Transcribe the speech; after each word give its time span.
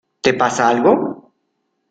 ¿te 0.23 0.33
pasa 0.33 0.67
algo? 0.67 0.91